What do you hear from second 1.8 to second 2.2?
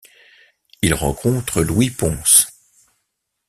Pons.